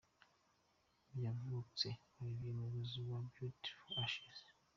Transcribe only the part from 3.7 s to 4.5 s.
for Ashes.